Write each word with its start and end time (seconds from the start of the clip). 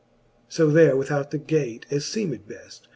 So 0.49 0.71
there 0.71 0.97
without 0.97 1.29
the 1.29 1.37
gate, 1.37 1.85
as 1.91 2.05
feemed 2.09 2.47
bef^ 2.47 2.81